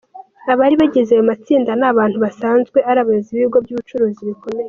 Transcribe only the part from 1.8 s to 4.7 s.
abantu basanzwe ari abayobozi b’ibigo by’ubucuruzi bikomeye.